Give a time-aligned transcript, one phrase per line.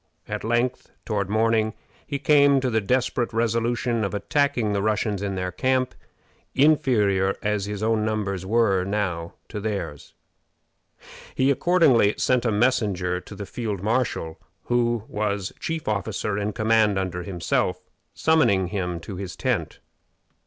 [0.27, 1.75] At length, toward morning,
[2.07, 5.93] he came to the desperate resolution of attacking the Russians in their camp,
[6.55, 10.15] inferior as his own numbers were now to theirs.
[11.35, 16.97] He accordingly sent a messenger to the field marshal, who was chief officer in command
[16.97, 17.79] under himself,
[18.15, 19.81] summoning him to his tent.